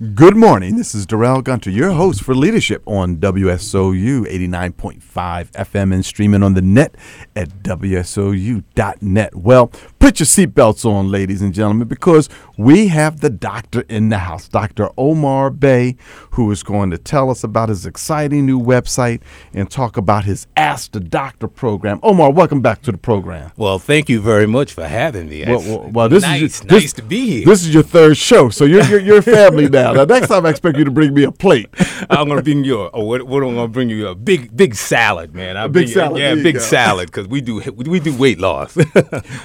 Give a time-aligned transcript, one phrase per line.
[0.00, 0.76] Good morning.
[0.76, 6.54] This is Darrell Gunter, your host for Leadership on WSOU 89.5 FM and streaming on
[6.54, 6.94] the net
[7.36, 9.34] at WSOU.net.
[9.36, 9.66] Well,
[9.98, 14.48] put your seatbelts on, ladies and gentlemen, because we have the doctor in the house,
[14.48, 14.88] Dr.
[14.96, 15.96] Omar Bey,
[16.30, 19.20] who is going to tell us about his exciting new website
[19.52, 22.00] and talk about his Ask the Doctor program.
[22.02, 23.52] Omar, welcome back to the program.
[23.58, 25.44] Well, thank you very much for having me.
[25.46, 27.44] Well, well, well this nice, is your, nice to be here.
[27.44, 29.89] This is your third show, so you're you're, you're family now.
[29.92, 31.68] Now, next time I expect you to bring me a plate.
[32.10, 32.80] I'm gonna bring you.
[32.82, 34.08] A, oh, what, what am gonna bring you?
[34.08, 35.56] A big big salad, man.
[35.56, 36.60] I'll A big salad, yeah, big go.
[36.60, 38.76] salad because we do we do weight loss.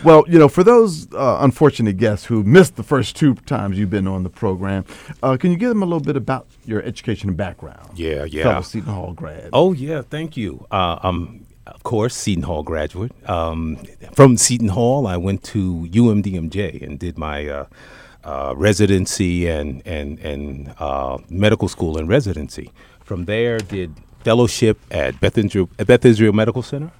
[0.03, 3.89] Well, you know, for those uh, unfortunate guests who missed the first two times you've
[3.89, 4.85] been on the program,
[5.23, 7.89] uh, can you give them a little bit about your education and background?
[7.95, 8.43] Yeah, yeah.
[8.43, 9.49] Fellow Seton Hall grad.
[9.53, 10.65] oh yeah, thank you.
[10.71, 13.11] Uh, um, of course, Seton Hall graduate.
[13.27, 13.77] Um,
[14.13, 17.47] from Seton Hall, I went to UMDNJ and did my.
[17.47, 17.65] Uh,
[18.25, 22.71] uh, residency and and and uh, medical school and residency.
[23.03, 26.91] From there, did fellowship at Beth Israel, at Beth Israel Medical Center,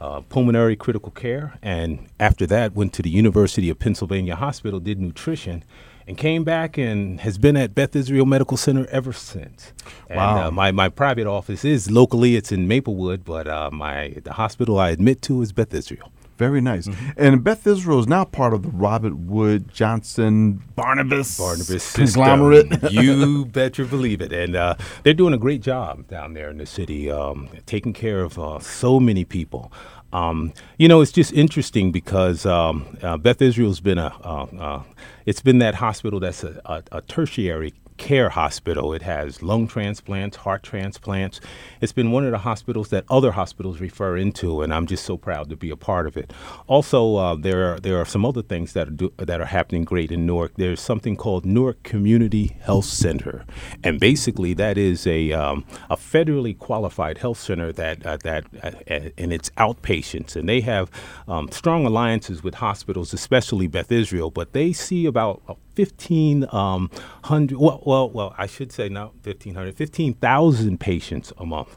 [0.00, 4.98] uh, pulmonary critical care, and after that, went to the University of Pennsylvania Hospital, did
[4.98, 5.62] nutrition,
[6.08, 9.74] and came back and has been at Beth Israel Medical Center ever since.
[10.08, 10.46] And, Wow.
[10.46, 14.78] uh, my my private office is locally; it's in Maplewood, but uh, my the hospital
[14.78, 16.10] I admit to is Beth Israel.
[16.40, 16.86] Very nice.
[16.86, 17.10] Mm-hmm.
[17.18, 22.66] And Beth Israel is now part of the Robert Wood Johnson Barnabas, Barnabas conglomerate.
[22.90, 24.32] you bet you believe it.
[24.32, 28.22] And uh, they're doing a great job down there in the city, um, taking care
[28.22, 29.70] of uh, so many people.
[30.14, 34.82] Um, you know, it's just interesting because um, uh, Beth Israel's been a, uh, uh,
[35.26, 38.94] it's been that hospital that's a, a, a tertiary care hospital.
[38.94, 41.38] It has lung transplants, heart transplants.
[41.82, 45.16] It's been one of the hospitals that other hospitals refer into, and I'm just so
[45.18, 46.32] proud to be a part of it.
[46.66, 49.84] Also, uh, there are there are some other things that are do, that are happening
[49.84, 50.54] great in Newark.
[50.56, 53.44] There's something called Newark Community Health Center,
[53.84, 58.70] and basically that is a um, a federally qualified health center that uh, that uh,
[58.90, 60.90] uh, and it's outpatients, and they have
[61.28, 64.30] um, strong alliances with hospitals, especially Beth Israel.
[64.30, 65.54] But they see about uh,
[65.88, 71.76] 1,500, well, well, well, I should say not 1,500, 15,000 patients a month.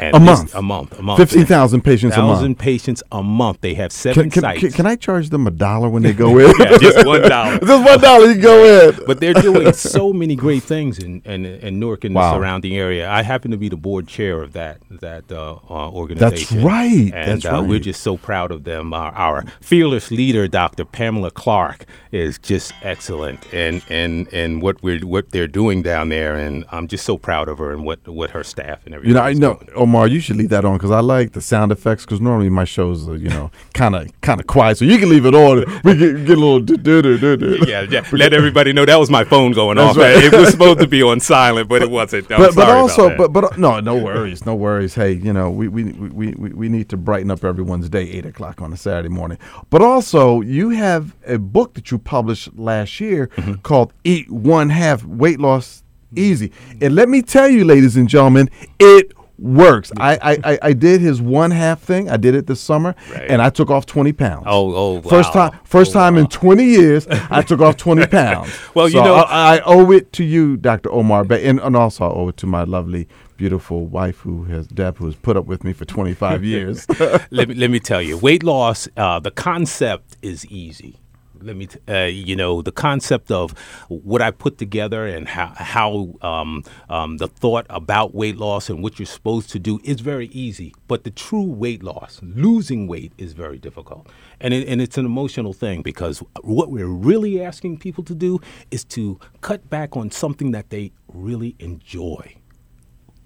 [0.00, 0.54] And A month?
[0.54, 0.98] A month.
[0.98, 1.18] A month.
[1.18, 2.28] 15,000 patients a month.
[2.30, 3.60] 1,000 patients a month.
[3.60, 4.60] They have seven Can, can, sites.
[4.60, 6.52] can, can I charge them a dollar when they go in?
[6.58, 7.58] Yeah, just one dollar.
[7.58, 8.98] just one dollar, you go in.
[9.06, 12.30] but they're doing so many great things in, in, in Newark and Wow.
[12.32, 13.10] the surrounding area.
[13.10, 16.62] I happen to be the board chair of that that uh, uh, organization.
[16.62, 17.10] right.
[17.14, 18.92] And That's uh, we're just so proud of them.
[18.94, 20.84] Our, our fearless leader, Dr.
[20.84, 26.36] Pamela Clark, is just excellent, and and and what we're what they're doing down there.
[26.36, 29.08] And I'm just so proud of her and what what her staff and everything.
[29.10, 30.06] You know, I know, Omar.
[30.08, 32.04] You should leave that on because I like the sound effects.
[32.04, 34.78] Because normally my shows are, you know, kind of kind of quiet.
[34.78, 35.64] So you can leave it on.
[35.84, 36.60] We get, get a little.
[36.60, 37.64] do- do- do- do-.
[37.66, 38.04] Yeah, yeah.
[38.12, 39.96] Let everybody know that was my phone going That's off.
[39.96, 40.16] right.
[40.24, 42.30] It was supposed to be on silent, but it wasn't.
[42.30, 45.68] I'm but but also but but no no worries no worries hey you know we
[45.68, 49.08] we, we, we we need to brighten up everyone's day eight o'clock on a Saturday
[49.08, 49.38] morning
[49.70, 53.54] but also you have a book that you published last year Mm-hmm.
[53.62, 55.82] called Eat One Half Weight Loss
[56.16, 56.50] Easy
[56.80, 58.48] and let me tell you ladies and gentlemen
[58.78, 62.60] it works I, I I I did his one half thing I did it this
[62.60, 63.30] summer Right.
[63.30, 65.50] and I took off twenty pounds Oh, oh, first wow.
[65.50, 66.20] time first Oh, time wow.
[66.22, 70.12] in twenty years I took off twenty pounds Well, you know- I, I owe it
[70.14, 70.90] to you, Dr.
[70.92, 73.06] Omar, but and, and also I owe it to my lovely,
[73.36, 76.86] beautiful wife who has Deb, who has put up with me for 25 years.
[77.30, 78.88] let me let me tell you, weight loss.
[78.96, 80.98] Uh, the concept is easy.
[81.42, 83.52] Let me, t- uh, you know, the concept of
[83.88, 88.82] what I put together and how how um, um, the thought about weight loss and
[88.82, 90.74] what you're supposed to do is very easy.
[90.86, 94.08] But the true weight loss, losing weight, is very difficult,
[94.40, 98.40] and it, and it's an emotional thing because what we're really asking people to do
[98.70, 102.34] is to cut back on something that they really enjoy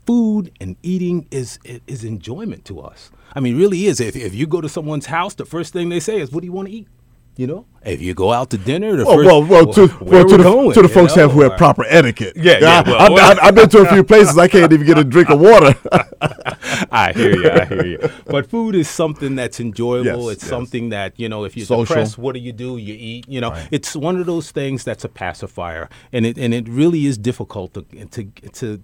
[0.06, 3.10] food and eating is is enjoyment to us.
[3.34, 4.00] I mean, really is.
[4.00, 6.46] If, if you go to someone's house, the first thing they say is, "What do
[6.46, 6.88] you want to eat?"
[7.36, 10.24] You know, if you go out to dinner, the Oh, first well, well, to, well,
[10.24, 12.36] to, the, going, to the folks have who have proper etiquette.
[12.36, 14.98] Yeah, yeah, I, well, I, have been to a few places I can't even get
[14.98, 15.74] a drink of water.
[16.92, 17.50] I hear you.
[17.50, 18.10] I hear you.
[18.26, 20.26] But food is something that's enjoyable.
[20.26, 20.50] Yes, it's yes.
[20.50, 21.44] something that you know.
[21.44, 21.84] If you're Social.
[21.86, 22.76] depressed, what do you do?
[22.76, 23.28] You eat.
[23.28, 27.06] You know, it's one of those things that's a pacifier, and it and it really
[27.06, 28.82] is difficult to to to,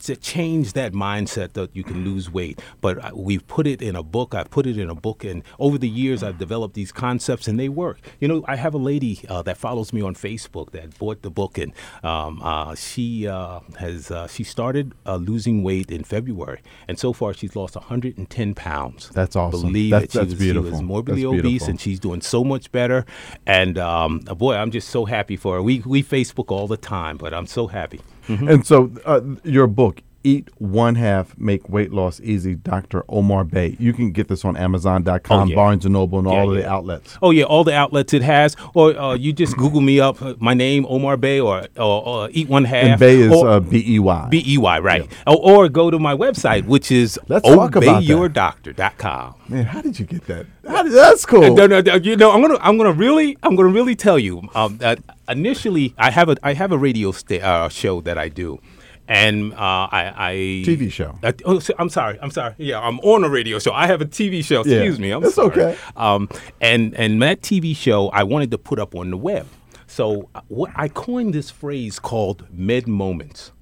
[0.00, 2.62] to change that mindset that you can lose weight.
[2.80, 4.34] But I- we've put it in a book.
[4.34, 7.58] I've put it in a book, and over the years, I've developed these concepts, and
[7.60, 7.97] they work.
[8.20, 11.30] You know, I have a lady uh, that follows me on Facebook that bought the
[11.30, 11.72] book, and
[12.02, 17.12] um, uh, she uh, has uh, she started uh, losing weight in February, and so
[17.12, 19.10] far she's lost 110 pounds.
[19.10, 19.62] That's awesome.
[19.72, 21.68] Believe That's- it, she that's was, she was morbidly That's obese, beautiful.
[21.70, 23.04] and she's doing so much better.
[23.46, 25.62] And um, boy, I'm just so happy for her.
[25.62, 28.00] We we Facebook all the time, but I'm so happy.
[28.28, 33.04] And so, uh, your book, Eat One Half, Make Weight Loss Easy, Dr.
[33.08, 33.76] Omar Bey.
[33.78, 35.54] You can get this on Amazon.com, Oh, yeah.
[35.54, 36.62] Barnes and Noble, and Yeah, all of yeah.
[36.62, 37.16] the outlets.
[37.22, 40.34] Oh yeah, all the outlets it has, or uh, you just Google me up, uh,
[40.40, 42.84] my name Omar Bey, or, or, or Eat One Half.
[42.84, 44.28] And Bey is or, uh, B E Y.
[44.30, 45.06] B E Y, right?
[45.26, 48.02] Or, or go to my website, which is Let's talk about that.
[48.02, 49.34] obeyyourdoctor.com.
[49.48, 50.46] Man, how did you get that?
[50.66, 51.54] How did- that's cool.
[51.54, 54.42] No, no, no, you know, I'm gonna, I'm gonna really, I'm gonna really tell you.
[54.54, 54.98] Um, that
[55.28, 58.58] initially, I have a, I have a radio sta- uh, show that I do,
[59.08, 59.56] and uh,
[59.90, 60.32] I, I
[60.66, 61.18] TV show.
[61.22, 62.18] Uh, oh, I'm sorry.
[62.20, 62.54] I'm sorry.
[62.58, 63.72] Yeah, I'm on a radio show.
[63.72, 64.62] I have a TV show.
[64.64, 64.76] Yeah.
[64.76, 65.10] Excuse me.
[65.10, 65.50] I'm It's sorry.
[65.50, 65.76] okay.
[65.96, 66.28] Um,
[66.60, 69.46] and and that TV show I wanted to put up on the web.
[69.86, 73.52] So uh, what I coined this phrase called med moments.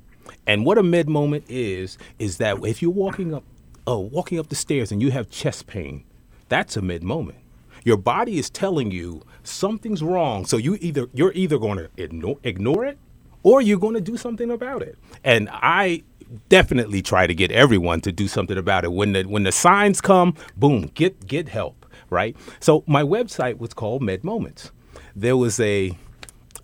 [0.49, 3.45] And what a med moment is is that if you're walking up,
[3.87, 6.05] oh, walking up the stairs and you have chest pain,
[6.49, 7.39] that's a med moment.
[7.85, 10.45] Your body is telling you something's wrong.
[10.45, 12.99] So you either you're either going to ignore, ignore it
[13.47, 14.99] or you're going to do something about it.
[15.23, 16.03] And I
[16.49, 18.91] definitely try to get everyone to do something about it.
[18.91, 22.37] When the when the signs come, boom, get get help, right?
[22.59, 24.73] So my website was called Med Moments.
[25.15, 25.97] There was a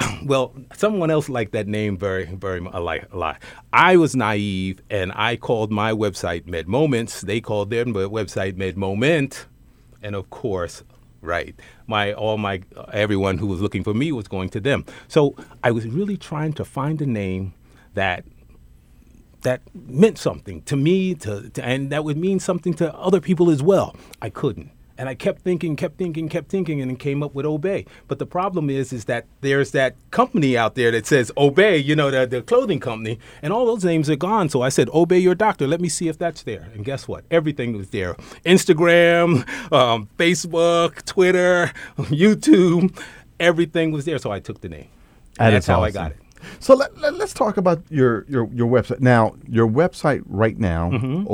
[0.24, 3.38] well, someone else liked that name very, very a lot.
[3.72, 7.20] I was naive and I called my website Med Moments.
[7.20, 9.46] They called their website Med Moment,
[10.02, 10.82] and of course,
[11.22, 11.54] right,
[11.86, 14.84] my all my everyone who was looking for me was going to them.
[15.08, 15.34] So
[15.64, 17.54] I was really trying to find a name
[17.94, 18.24] that
[19.42, 23.50] that meant something to me, to, to and that would mean something to other people
[23.50, 23.96] as well.
[24.20, 24.70] I couldn't.
[25.02, 27.86] And I kept thinking, kept thinking, kept thinking, and then came up with Obey.
[28.06, 31.96] But the problem is, is that there's that company out there that says Obey, you
[31.96, 34.48] know, the, the clothing company, and all those names are gone.
[34.48, 35.66] So I said, Obey your doctor.
[35.66, 36.68] Let me see if that's there.
[36.72, 37.24] And guess what?
[37.32, 38.14] Everything was there:
[38.46, 42.96] Instagram, um, Facebook, Twitter, YouTube.
[43.40, 44.18] Everything was there.
[44.18, 44.86] So I took the name.
[45.38, 46.18] That that's how I got it.
[46.60, 49.00] So let, let, us talk about your, your, your website.
[49.00, 50.90] Now, your website right now.
[50.90, 51.26] Mm-hmm.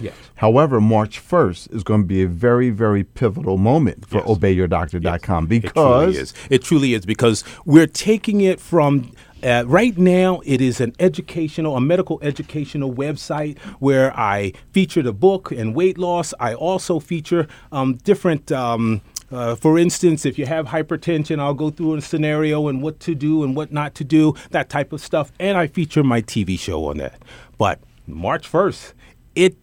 [0.00, 0.14] Yes.
[0.36, 4.26] However, March 1st is going to be a very, very pivotal moment for Yes.
[4.26, 6.34] obeyyourdoctor.com It because truly is.
[6.50, 9.12] It truly is because we're taking it from.
[9.42, 15.12] Uh, right now, it is an educational, a medical educational website where I feature the
[15.12, 16.32] book and weight loss.
[16.38, 18.52] I also feature um, different.
[18.52, 19.00] Um,
[19.32, 23.14] uh, for instance, if you have hypertension, I'll go through a scenario and what to
[23.14, 25.32] do and what not to do, that type of stuff.
[25.40, 27.20] And I feature my TV show on that.
[27.56, 28.92] But March 1st,
[29.34, 29.56] it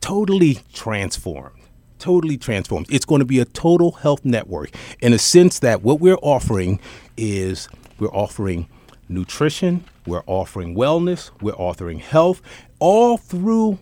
[0.00, 1.56] totally transformed.
[1.98, 2.86] Totally transformed.
[2.90, 6.80] It's going to be a total health network in a sense that what we're offering
[7.16, 7.68] is
[7.98, 8.66] we're offering
[9.10, 12.40] nutrition, we're offering wellness, we're offering health,
[12.78, 13.78] all through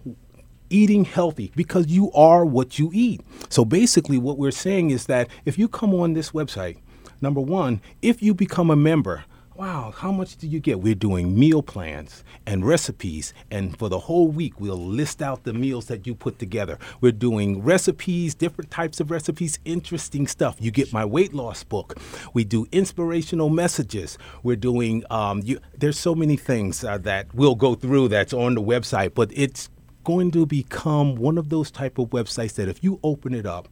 [0.70, 3.20] eating healthy because you are what you eat.
[3.48, 6.78] So basically, what we're saying is that if you come on this website,
[7.20, 9.24] number one, if you become a member,
[9.58, 10.80] wow, how much do you get?
[10.80, 15.52] We're doing meal plans and recipes, and for the whole week, we'll list out the
[15.52, 16.78] meals that you put together.
[17.00, 20.56] We're doing recipes, different types of recipes, interesting stuff.
[20.60, 21.98] You get my weight loss book.
[22.34, 24.16] We do inspirational messages.
[24.44, 28.54] We're doing, um, you, there's so many things uh, that we'll go through that's on
[28.54, 29.70] the website, but it's
[30.08, 33.68] going to become one of those type of websites that if you open it up,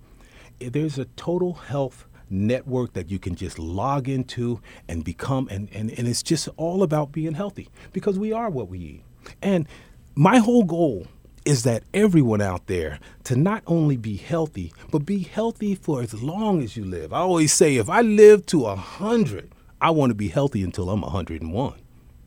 [0.60, 5.66] eh, there's a total health network that you can just log into and become and,
[5.72, 9.02] and, and it's just all about being healthy because we are what we eat.
[9.40, 9.66] And
[10.14, 11.06] my whole goal
[11.46, 16.12] is that everyone out there to not only be healthy, but be healthy for as
[16.12, 17.14] long as you live.
[17.14, 20.90] I always say if I live to a hundred, I want to be healthy until
[20.90, 21.80] I'm 101.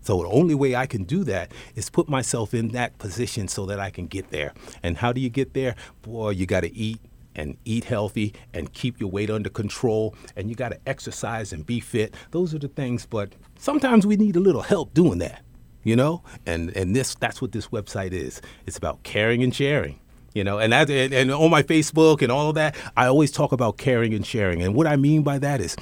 [0.10, 3.68] So the only way I can do that is put myself in that position so
[3.68, 4.56] that I can get there.
[4.82, 5.76] And how do you get there?
[6.02, 7.00] Boy, you got to eat
[7.36, 11.64] and eat healthy and keep your weight under control and you got to exercise and
[11.64, 12.16] be fit.
[12.32, 15.44] Those are the things, but sometimes we need a little help doing that,
[15.84, 16.24] you know?
[16.44, 18.42] And and this that's what this website is.
[18.66, 20.00] It's about caring and sharing.
[20.34, 23.32] You know, and that and, and on my Facebook and all of that, I always
[23.32, 24.64] talk about caring and sharing.
[24.64, 25.76] And what I mean by that is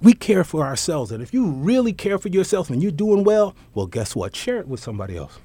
[0.00, 1.10] we care for ourselves.
[1.10, 4.34] And if you really care for yourself and you're doing well, well, guess what?
[4.36, 5.38] Share it with somebody else.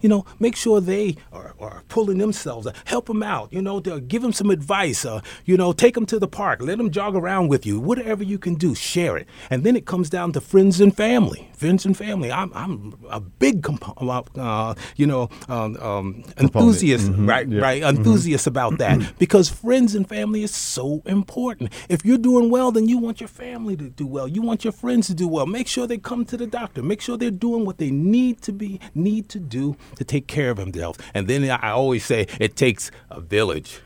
[0.00, 2.66] You know, make sure they are, are pulling themselves.
[2.66, 3.52] Uh, help them out.
[3.52, 5.04] You know, to give them some advice.
[5.04, 6.60] Uh, you know, take them to the park.
[6.60, 7.80] Let them jog around with you.
[7.80, 9.26] Whatever you can do, share it.
[9.50, 11.48] And then it comes down to friends and family.
[11.56, 12.32] Friends and family.
[12.32, 17.28] I'm, I'm a big, comp- uh, uh you know, um, um, enthusiast, mm-hmm.
[17.28, 17.48] right?
[17.48, 17.60] Yeah.
[17.60, 17.96] Right, mm-hmm.
[17.98, 18.48] enthusiast mm-hmm.
[18.50, 21.72] about that because friends and family is so important.
[21.88, 24.26] If you're doing well, then you want your family to do well.
[24.26, 25.46] You want your friends to do well.
[25.46, 26.82] Make sure they come to the doctor.
[26.82, 30.50] Make sure they're doing what they need to be, need to do to take care
[30.50, 30.98] of themselves.
[31.14, 33.80] And then I always say it takes a village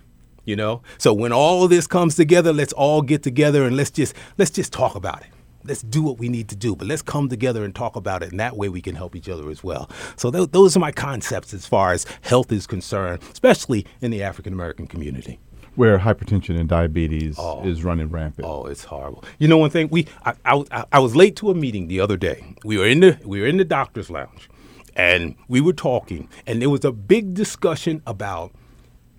[0.45, 3.91] you know so when all of this comes together let's all get together and let's
[3.91, 5.29] just let's just talk about it
[5.65, 8.31] let's do what we need to do but let's come together and talk about it
[8.31, 10.93] and that way we can help each other as well so th- those are my
[10.93, 15.39] concepts as far as health is concerned especially in the african american community
[15.77, 18.47] where hypertension and diabetes oh, is running rampant.
[18.47, 19.25] Oh, it's horrible.
[19.41, 22.17] You know one thing we I, I, I was late to a meeting the other
[22.17, 22.55] day.
[22.65, 24.49] We were in the we were in the doctor's lounge
[24.97, 28.53] and we were talking, and there was a big discussion about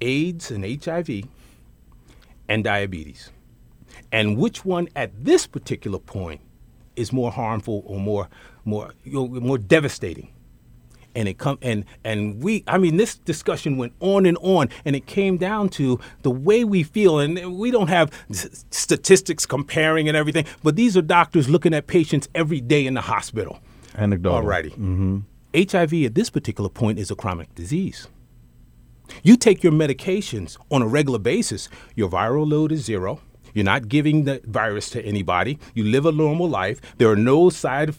[0.01, 1.24] AIDS and HIV
[2.48, 3.32] and diabetes,
[4.12, 6.41] and which one at this particular point
[6.96, 8.29] is more harmful or more
[8.63, 10.32] more you know, more devastating.
[11.17, 14.98] And it come and and we I mean this discussion went on and on and
[14.98, 20.17] it came down to the way we feel and we don't have statistics comparing and
[20.17, 23.60] everything but these are doctors looking at patients every day in the hospital.
[23.98, 24.41] Anecdotal.
[24.41, 24.72] Alrighty.
[24.72, 25.20] Mm-hmm.
[25.55, 28.07] HIV at this particular point is a chronic disease.
[29.24, 33.21] You take your medications on a regular basis, your viral load is zero.
[33.53, 35.57] You're not giving the virus to anybody.
[35.74, 36.81] You live a normal life.
[36.97, 37.95] There are no side,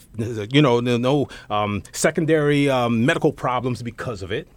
[0.53, 4.49] you know, no um, secondary um, medical problems because of it.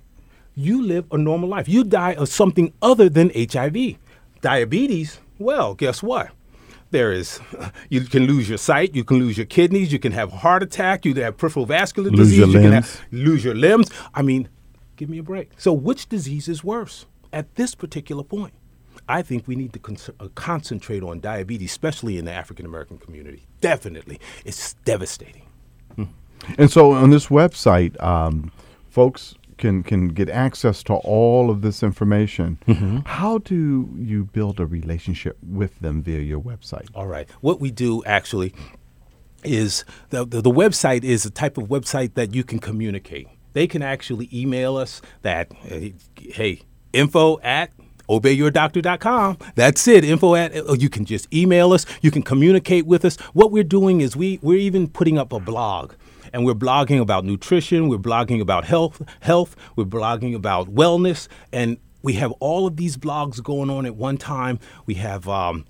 [0.55, 1.69] You live a normal life.
[1.69, 3.95] You die of something other than HIV.
[4.41, 6.31] Diabetes, well, guess what?
[6.91, 7.39] There is,
[7.89, 10.63] you can lose your sight, you can lose your kidneys, you can have a heart
[10.63, 13.91] attack, you can have peripheral vascular lose disease, you can have, lose your limbs.
[14.13, 14.49] I mean,
[14.95, 15.51] give me a break.
[15.57, 18.53] So, which disease is worse at this particular point?
[19.07, 22.97] I think we need to con- uh, concentrate on diabetes, especially in the African American
[22.97, 23.45] community.
[23.61, 24.19] Definitely.
[24.43, 25.43] It's devastating.
[25.95, 26.05] Hmm.
[26.57, 28.51] And so, on this website, um,
[28.89, 32.57] folks can can get access to all of this information.
[32.67, 32.99] Mm-hmm.
[33.05, 36.87] How do you build a relationship with them via your website?
[36.95, 37.29] All right.
[37.41, 38.53] What we do actually
[39.43, 43.27] is the, the, the website is a type of website that you can communicate.
[43.53, 45.51] They can actually email us that
[46.15, 46.61] hey
[46.93, 47.71] info at
[48.09, 49.37] obeyyourdoctor.com.
[49.55, 50.03] That's it.
[50.03, 51.85] Info at uh, you can just email us.
[52.01, 53.17] You can communicate with us.
[53.33, 55.93] What we're doing is we we're even putting up a blog
[56.33, 61.77] and we're blogging about nutrition, we're blogging about health, health, we're blogging about wellness, and
[62.01, 64.59] we have all of these blogs going on at one time.
[64.85, 65.27] We have.
[65.27, 65.65] Um,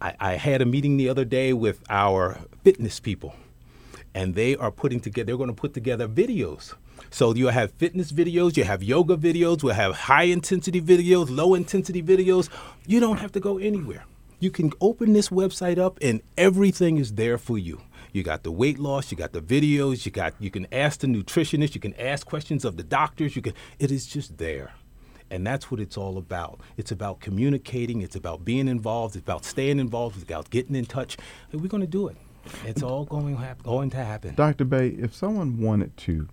[0.00, 3.34] I, I had a meeting the other day with our fitness people,
[4.14, 5.26] and they are putting together.
[5.26, 6.74] They're going to put together videos.
[7.10, 11.54] So you have fitness videos, you have yoga videos, we'll have high intensity videos, low
[11.54, 12.48] intensity videos.
[12.86, 14.04] You don't have to go anywhere.
[14.40, 17.80] You can open this website up and everything is there for you.
[18.14, 21.08] You got the weight loss, you got the videos, you got you can ask the
[21.08, 24.72] nutritionist, you can ask questions of the doctors, you can it is just there.
[25.32, 26.60] And that's what it's all about.
[26.76, 30.86] It's about communicating, it's about being involved, it's about staying involved, it's about getting in
[30.86, 31.16] touch.
[31.50, 32.16] And we're going to do it.
[32.64, 34.36] It's all going, hap- going to happen.
[34.36, 34.64] Dr.
[34.64, 36.28] Bey, if someone wanted to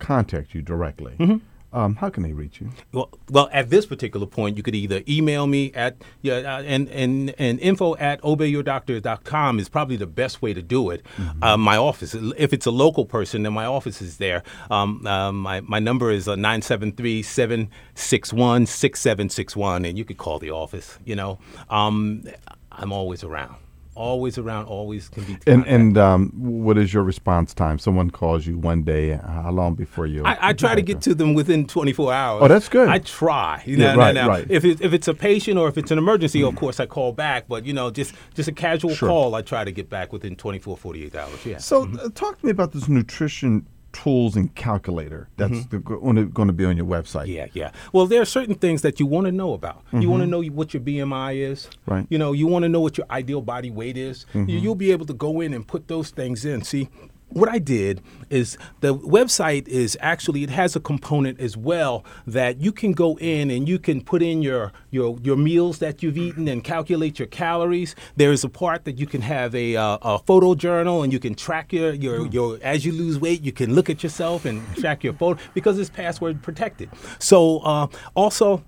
[0.00, 1.38] contact you directly, mm-hmm
[1.74, 2.70] um, how can they reach you?
[2.92, 6.88] Well, well, at this particular point, you could either email me at yeah, uh, and
[6.88, 11.04] and and info at obeyyourdoctor.com is probably the best way to do it.
[11.16, 11.42] Mm-hmm.
[11.42, 14.44] Uh, my office, if it's a local person, then my office is there.
[14.70, 19.28] Um, uh, my my number is uh, nine seven three seven six one six seven
[19.28, 20.98] six one, and you could call the office.
[21.04, 21.40] You know,
[21.70, 22.22] um,
[22.70, 23.56] I'm always around
[23.94, 25.38] always around, always can be.
[25.46, 27.78] And and um, what is your response time?
[27.78, 29.12] Someone calls you one day.
[29.12, 30.24] How long before you?
[30.24, 32.42] I, I try to get to them within 24 hours.
[32.42, 32.88] Oh, that's good.
[32.88, 33.62] I try.
[33.66, 34.46] You know, yeah, right, now, right.
[34.48, 36.48] If it, if it's a patient or if it's an emergency, mm.
[36.48, 37.48] of course I call back.
[37.48, 39.08] But you know, just just a casual sure.
[39.08, 41.46] call, I try to get back within 24, 48 hours.
[41.46, 41.58] Yeah.
[41.58, 42.06] So mm-hmm.
[42.06, 46.28] uh, talk to me about this nutrition tools and calculator that's mm-hmm.
[46.28, 47.28] going to be on your website.
[47.28, 47.70] Yeah, yeah.
[47.92, 49.86] Well, there are certain things that you want to know about.
[49.86, 50.00] Mm-hmm.
[50.00, 51.70] You want to know what your BMI is.
[51.86, 52.06] Right.
[52.10, 54.26] You know, you want to know what your ideal body weight is.
[54.34, 54.48] Mm-hmm.
[54.50, 56.62] You'll be able to go in and put those things in.
[56.64, 56.88] See,
[57.34, 58.00] what I did
[58.30, 63.18] is the website is actually it has a component as well that you can go
[63.18, 67.18] in and you can put in your your your meals that you've eaten and calculate
[67.18, 67.94] your calories.
[68.16, 71.18] There is a part that you can have a, uh, a photo journal and you
[71.18, 74.62] can track your your your as you lose weight you can look at yourself and
[74.76, 76.88] track your photo because it's password protected.
[77.18, 78.62] So uh, also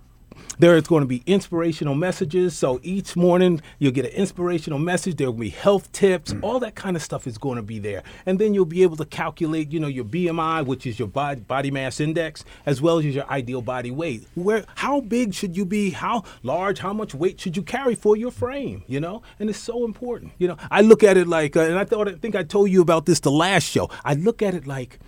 [0.58, 2.56] There is going to be inspirational messages.
[2.56, 5.16] So each morning you'll get an inspirational message.
[5.16, 6.34] There will be health tips.
[6.42, 8.02] All that kind of stuff is going to be there.
[8.24, 11.40] And then you'll be able to calculate, you know, your BMI, which is your body,
[11.40, 14.26] body mass index, as well as your ideal body weight.
[14.34, 15.90] Where, how big should you be?
[15.90, 16.78] How large?
[16.78, 18.82] How much weight should you carry for your frame?
[18.86, 20.32] You know, and it's so important.
[20.38, 22.70] You know, I look at it like, uh, and I thought, I think I told
[22.70, 23.90] you about this the last show.
[24.04, 24.98] I look at it like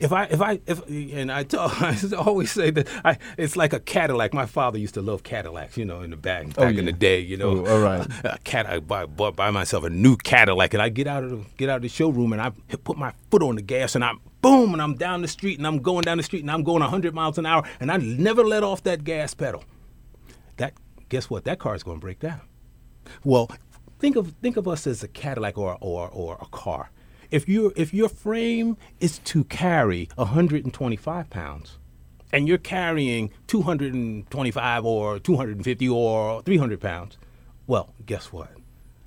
[0.00, 3.72] if I if I if and I, tell, I always say that I it's like
[3.72, 4.32] a Cadillac.
[4.34, 6.78] My father used to love Cadillacs, you know, in the back oh, back Oh, yeah.
[6.80, 7.64] in the day, you know.
[7.66, 8.06] Oh, all right.
[8.24, 11.30] A cat, I buy, bought buy myself a new Cadillac, and I get out of
[11.30, 12.50] the, get out of the showroom, and I
[12.84, 15.66] put my foot on the gas, and I boom, and I'm down the street, and
[15.66, 18.44] I'm going down the street, and I'm going 100 miles an hour, and I never
[18.44, 19.64] let off that gas pedal.
[20.56, 20.74] That
[21.08, 21.44] guess what?
[21.44, 22.40] That car is going to break down.
[23.24, 23.50] Well,
[23.98, 26.90] think of think of us as a Cadillac or or or a car.
[27.30, 31.78] If you if your frame is to carry 125 pounds,
[32.34, 37.16] and you're carrying 225 or 250 or 300 pounds,
[37.68, 38.50] well, guess what?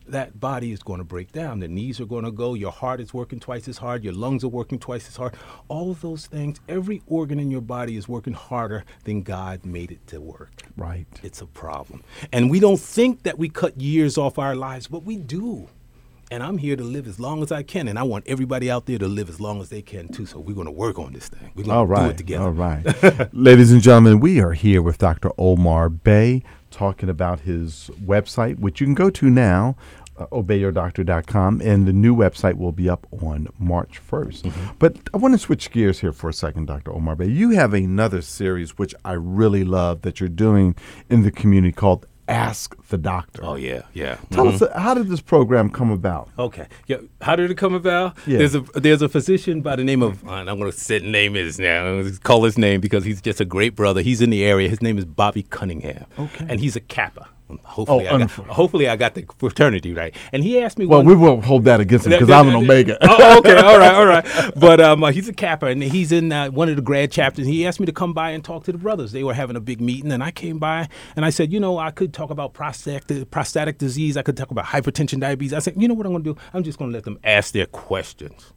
[0.08, 1.60] That body is going to break down.
[1.60, 2.54] The knees are going to go.
[2.54, 4.06] Your heart is working twice as hard.
[4.06, 5.36] Your lungs are working twice as hard.
[5.68, 9.92] All of those things, every organ in your body is working harder than God made
[9.92, 10.62] it to work.
[10.78, 11.08] Right.
[11.22, 12.06] It's a problem.
[12.32, 15.68] And we don't think that we cut years off our lives, but we do.
[16.30, 18.86] And I'm here to live as long as I can, and I want everybody out
[18.86, 20.26] there to live as long as they can too.
[20.26, 21.52] So we're going to work on this thing.
[21.56, 22.44] We're going All to do it together.
[22.44, 23.34] All right.
[23.34, 25.32] Ladies and gentlemen, we are here with Dr.
[25.38, 29.78] Omar Bey talking about his website, which you can go to now,
[30.18, 34.42] uh, obeyyourdoctor.com, and the new website will be up on March 1st.
[34.42, 34.74] Mm-hmm.
[34.80, 36.92] But I want to switch gears here for a second, Dr.
[36.92, 37.28] Omar Bey.
[37.28, 40.76] You have another series which I really love that you're doing
[41.10, 43.42] in the community called Ask the Doctor.
[43.44, 44.18] Oh yeah, yeah.
[44.32, 46.30] Tell us, uh, how did this program come about?
[46.38, 46.68] Okay.
[46.88, 46.98] Yeah.
[47.22, 48.18] How did it come about?
[48.28, 48.40] Yeah.
[48.40, 51.36] There's a there's a physician by the name of and I'm going to say name
[51.36, 52.04] is now.
[52.24, 54.02] Call his name because he's just a great brother.
[54.02, 54.68] He's in the area.
[54.68, 56.06] His name is Bobby Cunningham.
[56.20, 56.46] Okay.
[56.50, 57.30] And he's a Kappa.
[57.64, 60.14] Hopefully, Oh, I got, hopefully I got the fraternity right.
[60.34, 60.86] And he asked me.
[60.86, 62.98] Well, we won't hold that against him because I'm an Omega.
[63.02, 64.26] oh, okay, all right, all right.
[64.58, 67.48] But um, uh, he's a Kappa, and he's in uh, one of the grad chapters.
[67.48, 69.12] He asked me to come by and talk to the brothers.
[69.14, 71.78] They were having a big meeting, and I came by and I said, you know,
[71.78, 74.18] I could talk about prostatic prostatic disease.
[74.18, 75.54] I could talk about hypertension, diabetes.
[75.54, 76.40] I said, you know what I'm going to do?
[76.54, 78.52] I'm just going to let them ask their questions.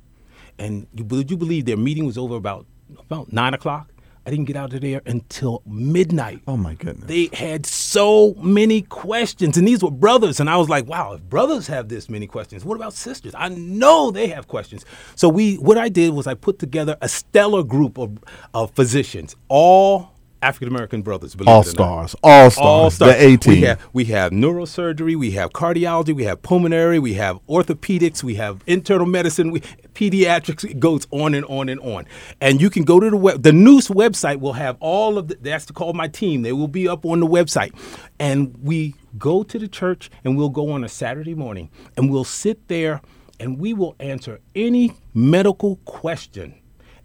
[0.59, 2.67] And you, would you believe their meeting was over about
[2.99, 3.93] about nine o'clock?
[4.27, 6.41] I didn't get out of there until midnight.
[6.47, 7.09] Oh, my goodness.
[7.09, 10.41] They had so many questions, and these were brothers.
[10.41, 13.35] And I was like, wow, if brothers have this many questions, what about sisters?
[13.37, 14.85] I know they have questions.
[15.17, 18.19] So we, what I did was I put together a stellar group of,
[18.53, 20.13] of physicians, all
[20.43, 21.35] African American brothers.
[21.35, 22.11] believe All it or not.
[22.11, 22.17] stars.
[22.23, 22.67] All stars.
[22.67, 23.17] All stars.
[23.17, 23.53] The A team.
[23.53, 28.37] We have we have neurosurgery, we have cardiology, we have pulmonary, we have orthopedics, we
[28.37, 29.61] have internal medicine, we
[29.95, 30.65] pediatrics.
[30.65, 32.07] It goes on and on and on.
[32.41, 33.43] And you can go to the web.
[33.43, 35.37] The news website will have all of the.
[35.37, 36.43] That's to call my team.
[36.43, 37.75] They will be up on the website,
[38.19, 42.25] and we go to the church and we'll go on a Saturday morning and we'll
[42.25, 43.03] sit there
[43.41, 46.55] and we will answer any medical question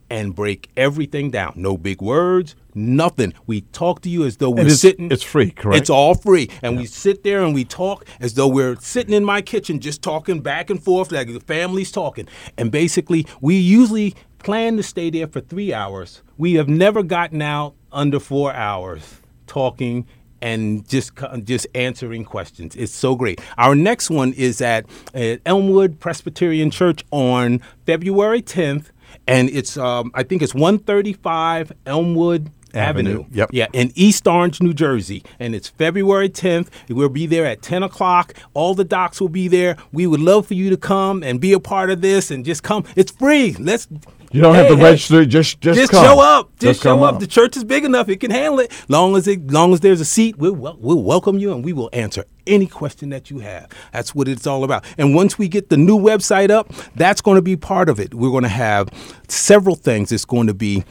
[0.10, 1.54] and break everything down.
[1.56, 3.34] No big words, nothing.
[3.48, 5.12] We talk to you as though we're it's- sitting.
[5.12, 5.82] it's free, correct?
[5.82, 9.24] It's all free, and we sit there and we talk as though we're sitting in
[9.26, 12.28] my kitchen, just talking back and forth like the family's talking.
[12.58, 16.22] And basically, we usually plan to stay there for three hours.
[16.38, 20.06] We have never gotten out under four hours talking
[20.42, 21.14] and just
[21.46, 22.76] just answering questions.
[22.76, 23.40] It's so great.
[23.58, 28.88] Our next one is at, at Elmwood Presbyterian Church on February 10th,
[29.28, 33.12] and it's um, I think it's 135 Elmwood Avenue.
[33.12, 33.26] Avenue.
[33.32, 33.50] Yep.
[33.54, 35.24] Yeah, in East Orange, New Jersey.
[35.40, 36.68] And it's February 10th.
[36.90, 38.34] We'll be there at 10 o'clock.
[38.54, 39.78] All the docs will be there.
[39.92, 42.64] We would love for you to come and be a part of this and just
[42.64, 42.84] come.
[42.96, 43.54] It's free.
[43.54, 43.88] Let's.
[44.36, 45.26] You don't have to hey, register.
[45.26, 46.04] Just just, Just come.
[46.04, 46.60] show up.
[46.60, 47.22] Just, show come up.
[47.22, 48.70] The church is big enough; it can handle it.
[48.90, 51.90] Long as it, long as there's a seat, we'll we'll welcome you and we will
[51.94, 53.70] answer any question that you have.
[53.94, 54.84] That's what it's all about.
[54.98, 58.14] And once we get the new website up, that's going to be part of it.
[58.14, 58.90] We're going to have
[59.30, 60.12] several things.
[60.12, 60.84] It's going to be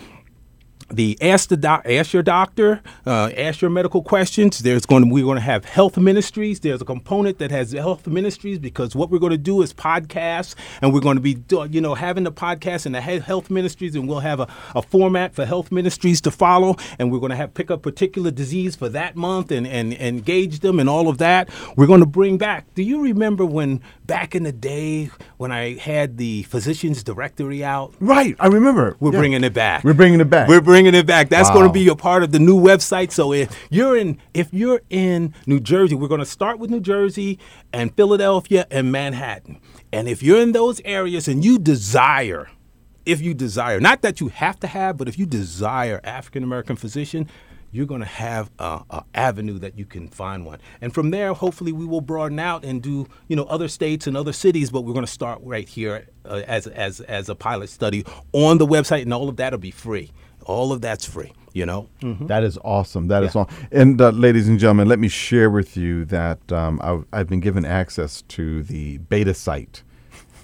[0.90, 4.58] the ask the doc, ask your doctor, uh, ask your medical questions.
[4.60, 6.60] There's going to we're going to have health ministries.
[6.60, 10.54] There's a component that has health ministries because what we're going to do is podcasts,
[10.82, 11.38] and we're going to be
[11.70, 15.34] you know having the podcast and the health ministries, and we'll have a, a format
[15.34, 18.88] for health ministries to follow, and we're going to have pick a particular disease for
[18.90, 21.48] that month and and, and engage them and all of that.
[21.76, 22.72] We're going to bring back.
[22.74, 27.94] Do you remember when back in the day when I had the physicians directory out?
[28.00, 28.96] Right, I remember.
[29.00, 29.18] We're Yeah.
[29.18, 29.84] bringing it back.
[29.84, 30.48] We're bringing it back.
[30.48, 31.28] We're bringing it back.
[31.28, 33.12] That's going to be a part of the new website.
[33.12, 36.80] So if you're in if you're in New Jersey, we're going to start with New
[36.80, 37.38] Jersey
[37.72, 39.60] and Philadelphia and Manhattan.
[39.92, 42.50] And if you're in those areas and you desire
[43.06, 46.74] if you desire, not that you have to have, but if you desire African American
[46.74, 47.28] physician,
[47.70, 50.58] you're going to have a, a avenue that you can find one.
[50.80, 54.16] And from there, hopefully, we will broaden out and do you know other states and
[54.16, 54.70] other cities.
[54.70, 58.58] But we're going to start right here uh, as as as a pilot study on
[58.58, 60.10] the website, and all of that'll be free.
[60.46, 61.32] All of that's free.
[61.52, 61.88] You know.
[62.02, 63.06] That is awesome.
[63.08, 63.42] That is Yeah.
[63.42, 63.68] awesome.
[63.70, 67.38] And uh, ladies and gentlemen, let me share with you that um, I've, I've been
[67.40, 69.84] given access to the beta site,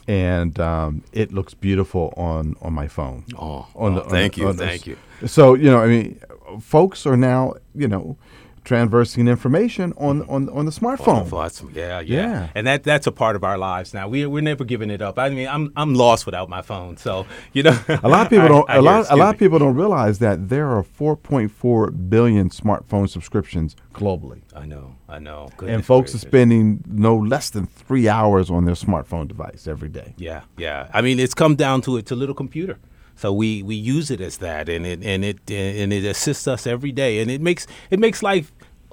[0.07, 3.25] and um, it looks beautiful on on my phone.
[3.39, 4.97] Oh, on oh, thank you, the- thank you.
[5.27, 6.21] So you know, I mean,
[6.61, 8.17] folks are now you know
[8.65, 11.25] transversing information on on on the smartphone.
[11.31, 12.49] That's- yeah, yeah, Yeah.
[12.55, 14.09] and that that's a part of our lives now.
[14.09, 15.19] We we're never giving it up.
[15.19, 17.79] I mean, I'm I'm lost without my phone, so you know.
[18.03, 18.71] A lot of people I- don't.
[18.71, 19.07] I a lot.
[19.11, 24.67] A lot of people don't realize that there are 4.4 billion smartphone subscriptions globally, I
[24.67, 25.45] know, I know.
[25.47, 29.89] and Goodness folks are spending no less than three hours on their smartphone device every
[29.89, 30.15] day.
[30.17, 30.89] Yeah, yeah.
[30.93, 32.79] I mean, it's come down to it's a little computer.
[33.21, 36.67] So we, we use it as that, and it and it and it assists us
[36.67, 38.51] every day, and it makes it makes life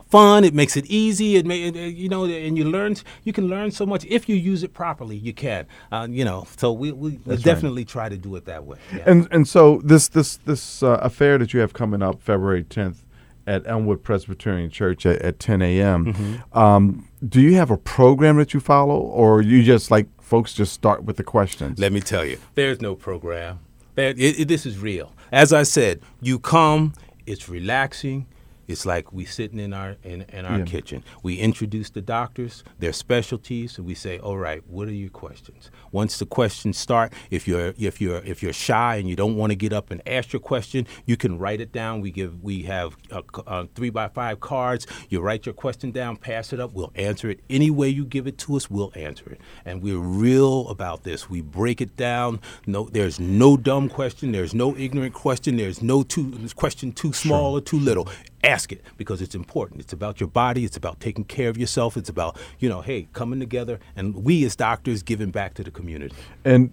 [0.10, 0.44] fun.
[0.44, 1.38] It makes it easy.
[1.38, 4.64] It may you know, and you learn you can learn so much if you use
[4.64, 5.16] it properly.
[5.16, 6.46] You can, uh, you know.
[6.58, 7.42] So we we, we right.
[7.42, 8.80] definitely try to do it that way.
[8.94, 9.04] Yeah.
[9.06, 13.06] And and so this this this uh, affair that you have coming up February 10th
[13.46, 16.14] at Elmwood Presbyterian Church at, at 10 a.m.
[16.14, 16.58] Mm-hmm.
[16.58, 20.74] Um, do you have a program that you follow, or you just like folks just
[20.74, 21.80] start with the questions?
[21.80, 23.60] Let me tell you, there's no program.
[23.98, 25.12] It, it- this is real.
[25.32, 26.94] As I said, you come,
[27.26, 28.28] it's relaxing.
[28.68, 30.66] It's like we sitting in our in, in our Yeah.
[30.66, 31.04] kitchen.
[31.24, 35.72] We introduce the doctors, their specialties, and we say, "All right, what are your questions?"
[35.92, 39.52] Once the questions start, if you're if you're if you're shy and you don't want
[39.52, 42.02] to get up and ask your question, you can write it down.
[42.02, 44.86] We give we have uh, uh, three by five cards.
[45.10, 46.74] You write your question down, pass it up.
[46.74, 48.70] We'll answer it any way you give it to us.
[48.70, 51.30] We'll answer it, and we're real about this.
[51.30, 52.42] We break it down.
[52.66, 54.34] No, there's no dumb question.
[54.34, 55.56] There's no ignorant question.
[55.58, 58.10] There's no too question too small or too little.
[58.48, 59.82] Ask it because it's important.
[59.82, 60.64] It's about your body.
[60.64, 61.98] It's about taking care of yourself.
[61.98, 65.72] It's about you know, hey, coming together, and we as doctors giving back to the
[65.72, 66.16] community.
[66.46, 66.72] And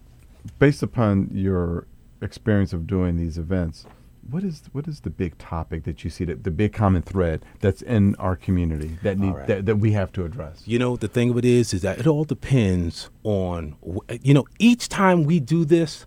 [0.59, 1.87] based upon your
[2.23, 3.87] experience of doing these events,
[4.31, 7.45] what is what is the big topic that you see that the big common thread
[7.61, 9.47] that's in our community that need right.
[9.47, 10.63] that, that we have to address?
[10.67, 13.77] You know, the thing of it is, is that it all depends on,
[14.23, 16.07] you know, each time we do this,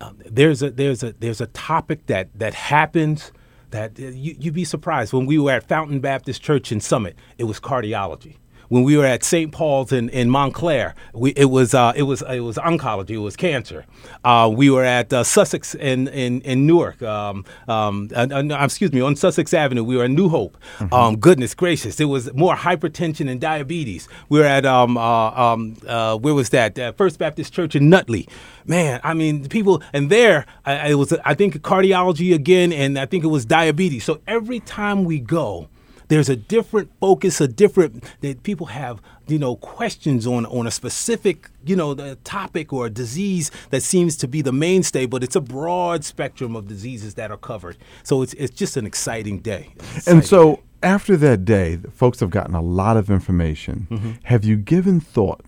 [0.00, 3.32] um, there's a there's a there's a topic that that happens
[3.70, 5.12] that uh, you you'd be surprised.
[5.12, 8.36] When we were at Fountain Baptist Church in Summit, it was cardiology.
[8.70, 9.50] When we were at St.
[9.50, 13.10] Paul's in, in Montclair, we, it was uh, it was it was oncology.
[13.10, 13.84] It was cancer.
[14.24, 17.02] Uh, we were at uh, Sussex in in, in Newark.
[17.02, 19.82] Um, um, uh, uh, excuse me, on Sussex Avenue.
[19.82, 20.56] We were in New Hope.
[20.92, 24.08] Um, goodness gracious, it was more hypertension and diabetes.
[24.28, 26.78] We were at um, uh, um, uh, where was that?
[26.78, 28.28] Uh, First Baptist Church in Nutley.
[28.66, 31.12] Man, I mean, the people, and there I, it was.
[31.24, 34.04] I think cardiology again, and I think it was diabetes.
[34.04, 35.68] So every time we go
[36.10, 40.70] there's a different focus, a different that people have, you know, questions on on a
[40.70, 45.22] specific, you know, the topic or a disease that seems to be the mainstay, but
[45.22, 47.78] it's a broad spectrum of diseases that are covered.
[48.02, 49.72] So it's it's just an exciting day.
[49.78, 50.62] And Exciting so day.
[50.82, 53.86] after that day, folks have gotten a lot of information.
[53.88, 54.10] Mm-hmm.
[54.24, 55.44] Have you given thought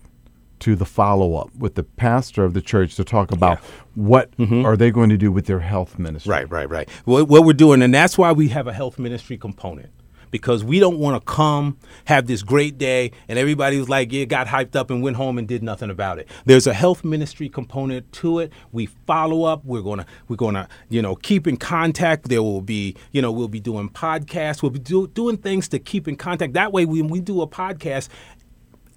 [0.59, 3.59] to the follow up with the pastor of the church to talk about
[3.95, 6.33] what are they going to do with their health ministry?
[6.33, 6.53] Mm-hmm.
[6.53, 6.89] Right, right, right.
[7.03, 9.89] What, what we're doing, and that's why we have a health ministry component.
[10.33, 14.25] Because we don't want to come, have this great day, and everybody was like, yeah,
[14.25, 16.27] got hyped up and went home and did nothing about it.
[16.45, 18.51] There's a health ministry component to it.
[18.71, 19.63] We follow up.
[19.63, 22.29] We're gonna, we're gonna, you know, keep in contact.
[22.29, 24.63] There will be, you know, we'll be doing podcasts.
[24.63, 26.53] We'll be do, doing things to keep in contact.
[26.53, 28.09] That way, when we do a podcast,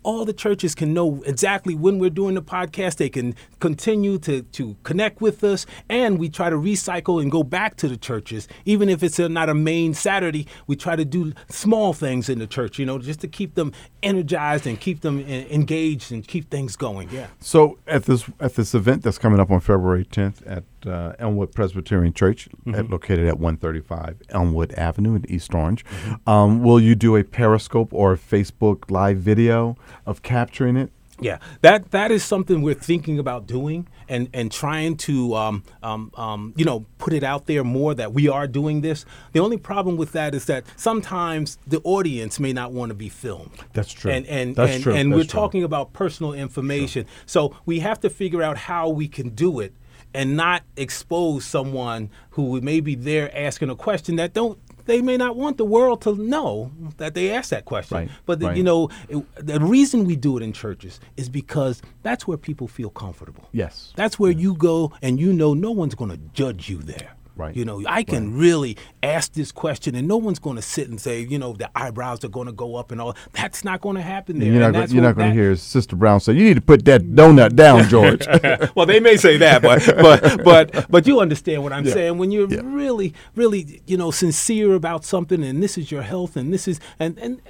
[0.07, 2.97] all the churches can know exactly when we're doing the podcast.
[2.97, 7.43] They can continue to, to connect with us, and we try to recycle and go
[7.43, 8.47] back to the churches.
[8.65, 12.47] Even if it's not a main Saturday, we try to do small things in the
[12.47, 16.51] church, you know, just to keep them energized and keep them en- engaged and keep
[16.51, 17.11] things going.
[17.11, 17.27] Yeah.
[17.41, 21.53] So at this at this event that's coming up on February 10th at uh, Elmwood
[21.53, 22.75] Presbyterian Church, Mm-hmm.
[22.75, 26.29] at, located at 135 Elmwood Avenue in East Orange, Mm-hmm.
[26.29, 30.91] um, will you do a Periscope or a Facebook live video of capturing it?
[31.19, 36.11] Yeah, that that is something we're thinking about doing and and trying to um, um,
[36.15, 39.07] um, you know put it out there more that we are doing this.
[39.33, 43.09] The only problem with that is that sometimes the audience may not want to be
[43.09, 43.51] filmed.
[43.73, 44.11] That's true.
[44.11, 44.95] And and That's and, true.
[44.95, 45.41] and That's we're true.
[45.41, 49.73] talking about personal information, so we have to figure out how we can do it
[50.15, 54.59] and not expose someone who may be there asking a question that don't.
[54.87, 57.97] They may not want the world to know that they asked that question.
[57.99, 58.57] Right, But the, right.
[58.57, 62.69] you know, it, the reason we do it in churches is because that's where people
[62.69, 63.49] feel comfortable.
[63.51, 63.93] Yes.
[63.97, 67.16] That's where you go and you know no one's going to judge you there.
[67.37, 67.55] Right.
[67.55, 70.99] You know, I can really ask this question, and no one's going to sit and
[70.99, 73.15] say, you know, the eyebrows are going to go up and all.
[73.33, 74.51] That's not going to happen there.
[74.51, 76.85] You're not, gonna, you're not going to hear Sister Brown say, "You need to put
[76.87, 78.27] that donut down, George."
[78.75, 81.93] well, they may say that, but but but but you understand what I'm Yeah.
[81.93, 82.19] saying.
[82.19, 82.61] When you're Yeah.
[82.65, 86.81] really, really, you know, sincere about something, and this is your health, and this is
[86.99, 87.43] and and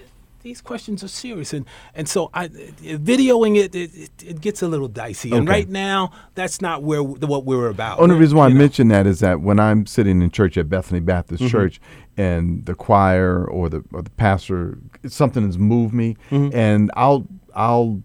[0.47, 4.69] these questions are serious, and and so I videoing it, it, it, it gets a
[4.69, 5.33] little dicey.
[5.33, 7.99] And right now, that's not where what we're about.
[7.99, 8.59] Only reason why I know?
[8.61, 11.51] mention that is that when I'm sitting in church at Bethany Baptist Mm-hmm.
[11.51, 11.81] Church
[12.17, 14.79] and the choir or the or the pastor,
[15.09, 16.57] something has moved me, Mm-hmm.
[16.57, 18.03] and I'll I'll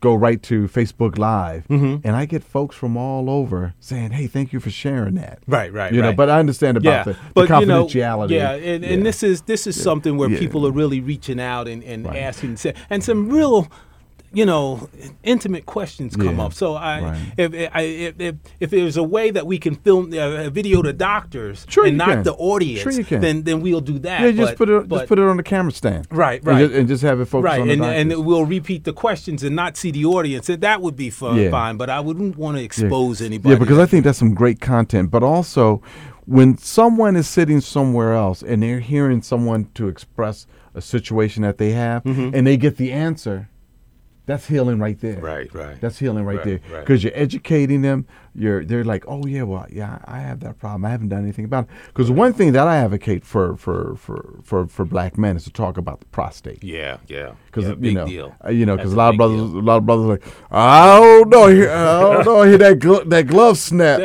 [0.00, 2.06] go right to Facebook Live, Mm-hmm.
[2.06, 5.72] and I get folks from all over saying, "Hey, thank you for sharing that." Right,
[5.72, 8.30] right, You know, but I understand about yeah, the, the but you know, confidentiality.
[8.30, 10.38] yeah, and, and this is this is something where Yeah.
[10.38, 12.16] people are really reaching out and, and Right.
[12.16, 12.56] asking,
[12.88, 13.68] and some real,
[14.32, 14.88] you know,
[15.24, 16.52] intimate questions come Yeah, up.
[16.52, 17.20] So I, right.
[17.36, 20.82] if, I, if if if there's a way that we can film uh, a video
[20.82, 22.22] to doctors Sure and not can.
[22.22, 24.20] the audience, Sure then then we'll do that.
[24.22, 26.06] yeah, just but- put it but- just put it on the camera stand.
[26.10, 26.70] Right, And right.
[26.70, 28.24] And, just have it focus Right, on the and, and doctors.
[28.26, 30.48] we'll repeat the questions and not see the audience.
[30.48, 31.50] And that would be fun, Yeah.
[31.50, 32.66] fine, but I wouldn't want to Yeah.
[32.66, 33.52] expose anybody.
[33.54, 35.10] Yeah, because I think that's some great content.
[35.10, 35.82] But also,
[36.26, 41.58] when someone is sitting somewhere else and they're hearing someone to express a situation that
[41.58, 42.30] they have, Mm-hmm.
[42.34, 43.48] and they get the answer,
[44.30, 45.18] that's healing right there.
[45.20, 45.80] Right, right.
[45.80, 46.80] That's healing right, Right, there right.
[46.80, 48.06] because you're educating them.
[48.34, 50.84] You're they're like, oh yeah, well yeah, I have that problem.
[50.84, 51.70] I haven't done anything about it.
[51.88, 55.50] Because one thing that I advocate for for for for for black men is to
[55.50, 56.62] talk about the prostate.
[56.62, 58.36] yeah, yeah, Because yeah, you know, deal.
[58.44, 59.58] uh, you know, because a lot of brothers, deal.
[59.58, 63.04] a lot of brothers are like, I don't know, I don't know, hear that glo-
[63.04, 64.00] that glove snap.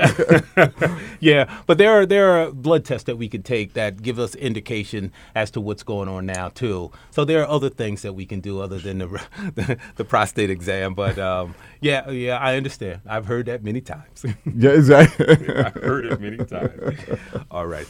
[1.20, 4.36] Yeah, but there are there are blood tests that we could take that give us
[4.36, 6.92] indication as to what's going on now too.
[7.10, 9.08] So there are other things that we can do other than the
[9.56, 10.94] the, the prostate exam.
[10.94, 13.02] But um, yeah, yeah, I understand.
[13.08, 14.15] I've heard that many times.
[14.56, 15.26] yeah, exactly.
[15.56, 17.00] I've heard it many times.
[17.52, 17.88] All right.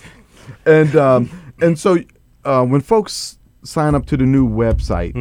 [0.66, 1.30] and um,
[1.62, 1.98] and so
[2.44, 5.14] uh, when folks sign up to the new website,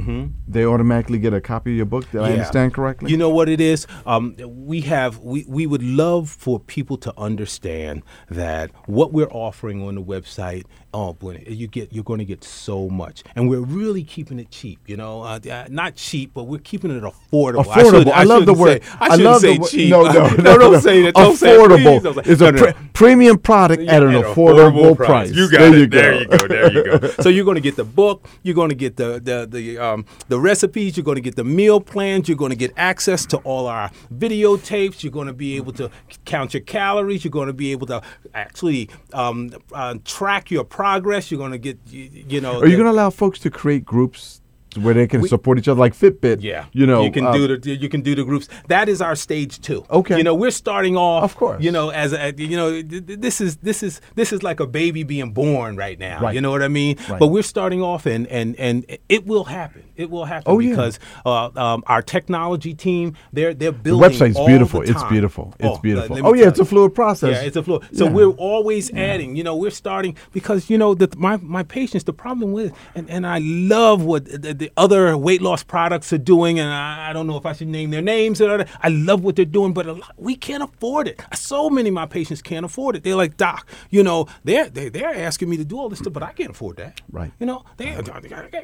[0.47, 2.11] they automatically get a copy of your book.
[2.11, 2.33] Did I Mm-hmm.
[2.35, 3.11] Understand correctly?
[3.11, 3.87] You know what it is?
[4.07, 9.83] Um, we have we, we would love for people to understand that what we're offering
[9.87, 10.65] on the website.
[10.93, 14.51] Oh, boy, you get you're going to get so much, and we're really keeping it
[14.51, 14.79] cheap.
[14.89, 17.65] You know, uh, uh, not cheap, but we're keeping it affordable.
[17.65, 17.91] Affordable.
[17.91, 18.83] shouldn't- I, love the word.
[18.85, 19.91] Say, I, shouldn't love say the cheap.
[19.91, 21.15] No, no, no, no, don't say that.
[21.15, 22.15] Don't say it, affordable.
[22.25, 25.33] Say- It's a pre- premium product at an affordable, price.
[25.33, 25.79] You got there it.
[25.79, 25.99] You go.
[25.99, 26.47] There you go.
[26.49, 27.09] There you go.
[27.23, 28.29] so you're going to get the book.
[28.43, 30.97] You're going to get the the the um, the recipes.
[30.97, 32.29] You're going to get the meal plans.
[32.29, 35.03] You're going to get access to all our videotapes.
[35.03, 35.91] You're going to be able to
[36.25, 37.25] count your calories.
[37.25, 38.03] You're going to be able to
[38.35, 41.31] actually um, uh, track your progress.
[41.31, 42.61] You're going to get you, you know.
[42.61, 44.41] Are you going to allow folks to create groups
[44.79, 46.39] where they can support each other, like Fitbit?
[46.43, 48.49] Yeah, You know, you can uh, do the you can do the groups.
[48.69, 49.85] That is our stage two.
[49.91, 50.17] Okay.
[50.19, 51.25] you know we're starting off.
[51.25, 51.63] Of course.
[51.63, 54.61] you know as a, you know th- th- this is this is this is like
[54.61, 56.21] a baby being born right now.
[56.21, 56.35] Right.
[56.35, 56.97] You know what I mean?
[57.09, 57.19] Right.
[57.19, 59.83] But we're starting off and and and it will happen.
[59.97, 60.71] It will happen Oh, yeah.
[60.71, 64.11] because uh, um, our technology team they're they're The building.
[64.11, 64.81] website's all beautiful.
[64.81, 65.55] the It's beautiful.
[65.59, 66.17] It's Oh, beautiful.
[66.17, 67.37] me Oh yeah, it's a fluid process.
[67.37, 67.81] Yeah, it's a flow.
[67.93, 68.11] So Yeah.
[68.13, 69.37] we're always adding.
[69.37, 72.05] You know, we're starting because you know that my my patients.
[72.05, 76.19] The problem with and and I love what the, the other weight loss products are
[76.19, 78.41] doing, and I, I don't know if I should name their names.
[78.41, 81.21] I love what they're doing, but a lot, we can't afford it.
[81.35, 83.03] So many of my patients can't afford it.
[83.03, 86.15] They're like, Doc, you know, they're they, they're asking me to do all this stuff,
[86.15, 87.03] but I can't afford that.
[87.13, 87.31] Right.
[87.39, 87.95] You know, they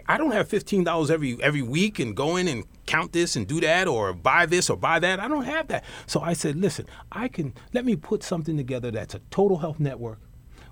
[0.06, 3.46] I don't have fifteen dollars every every week and go in and count this and
[3.46, 5.20] do that or buy this or buy that.
[5.20, 5.84] I don't have that.
[6.06, 9.78] So I said, listen, I can let me put something together that's a total health
[9.78, 10.18] network.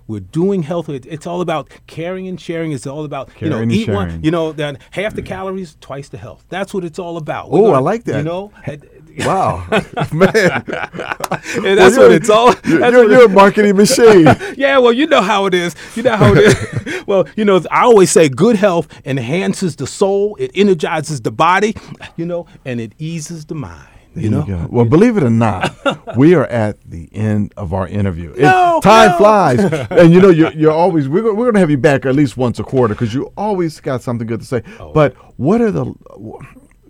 [0.09, 0.89] We're doing health.
[0.89, 2.71] It's all about caring and sharing.
[2.71, 4.09] It's all about you know Caring and eat one.
[4.09, 4.23] sharing.
[4.23, 5.27] You know that half the mm.
[5.27, 6.43] calories, twice the health.
[6.49, 7.49] That's what it's all about.
[7.51, 8.17] Oh, I like that.
[8.17, 8.51] You know,
[9.19, 9.67] Wow,
[10.13, 12.55] man, and that's you're- what it's all.
[12.65, 14.25] You're, you're a marketing machine.
[14.57, 15.75] yeah, well, you know how it is.
[15.95, 17.05] You know how it is.
[17.05, 21.75] well, you know, I always say good health enhances the soul, it energizes the body,
[22.15, 23.98] you know, and it eases the mind.
[24.15, 24.43] You know?
[24.43, 24.67] Go.
[24.69, 25.75] Well, believe it or not,
[26.17, 28.31] we are at the end of our interview.
[28.31, 29.17] It- No, time no.
[29.17, 29.59] flies,
[29.91, 32.35] and you know you're, you're always we're we're going to have you back at least
[32.37, 34.63] once a quarter because you always got something good to say.
[34.79, 34.91] Oh.
[34.93, 35.93] But what are the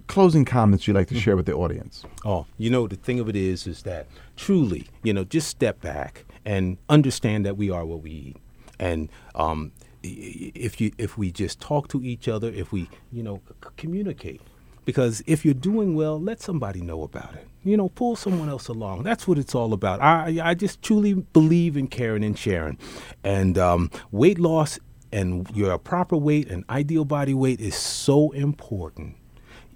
[0.08, 2.04] closing comments you'd like to share with the audience?
[2.26, 5.82] Oh, you know, the thing of it is, is that truly, you know, just step
[5.82, 8.38] back and understand that we are what we eat.
[8.80, 13.42] And um, if you, if we just talk to each other, if we, you know,
[13.48, 14.42] c- communicate,
[14.90, 17.48] because if you're doing well, let somebody know about it.
[17.64, 19.04] You know, pull someone else along.
[19.04, 20.02] That's what it's all about.
[20.02, 22.80] I, I just truly believe in caring and sharing.
[23.24, 24.80] And um, weight loss
[25.12, 29.16] and your proper weight and ideal body weight is so important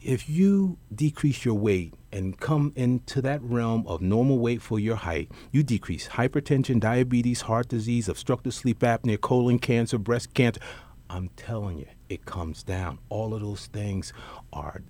[0.01, 4.97] if you decrease your weight and come into that realm of normal weight for your
[4.97, 10.59] height, you decrease hypertension, diabetes, heart disease, obstructive sleep apnea, colon cancer, breast cancer.
[11.09, 12.99] I'm telling you, it comes down.
[13.09, 14.11] All of those things
[14.51, 14.81] are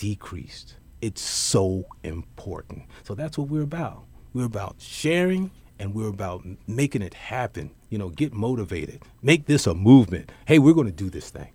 [0.00, 0.76] decreased.
[1.02, 2.84] It's so important.
[3.04, 4.04] So that's what we're about.
[4.32, 7.70] We're about sharing and we're about making it happen.
[7.90, 9.02] You know, get motivated.
[9.22, 10.32] Make this a movement.
[10.46, 11.48] Hey, we're going to do this thing.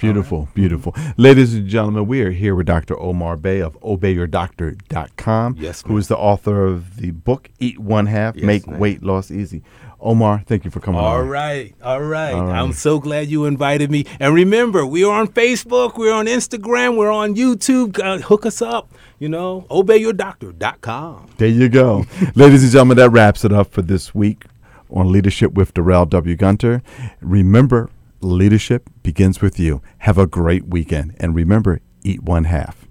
[0.00, 0.54] Beautiful, right.
[0.54, 0.92] beautiful.
[1.16, 2.98] Ladies and gentlemen, we are here with Dr.
[2.98, 8.34] Omar Bey of obeyyourdoctor.com, yes, who is the author of the book Eat One Half,
[8.34, 9.62] yes, Make Weight Loss Easy.
[10.04, 11.12] Omar, thank you for coming all on.
[11.16, 11.74] All right.
[11.82, 12.34] All right.
[12.34, 14.04] I'm so glad you invited me.
[14.20, 17.98] And remember, we are on Facebook, we're on Instagram, we're on YouTube.
[17.98, 21.30] Uh, hook us up, you know, obeyyourdoctor.com.
[21.38, 22.04] There you go.
[22.34, 24.44] Ladies and gentlemen, that wraps it up for this week
[24.90, 26.36] on Leadership with Darrell W.
[26.36, 26.82] Gunter.
[27.22, 27.88] Remember,
[28.20, 29.80] Leadership begins with you.
[29.98, 31.16] Have a great weekend.
[31.18, 32.83] And remember, eat one half.